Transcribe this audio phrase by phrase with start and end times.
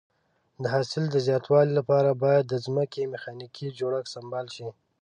[0.61, 4.67] د حاصل د زیاتوالي لپاره باید د ځمکې میخانیکي جوړښت سمبال شي.